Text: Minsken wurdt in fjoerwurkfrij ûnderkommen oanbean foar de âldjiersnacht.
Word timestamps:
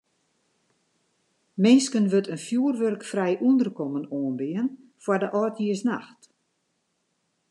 Minsken 1.63 2.05
wurdt 2.11 2.31
in 2.33 2.43
fjoerwurkfrij 2.45 3.33
ûnderkommen 3.47 4.03
oanbean 4.17 4.67
foar 5.03 5.19
de 5.23 5.29
âldjiersnacht. 5.39 6.21